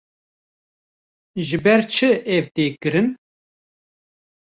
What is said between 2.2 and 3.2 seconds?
ev tê kirin?